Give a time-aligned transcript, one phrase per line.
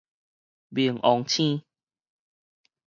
[0.73, 1.63] 冥王星